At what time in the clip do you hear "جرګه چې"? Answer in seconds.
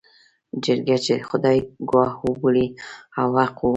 0.63-1.13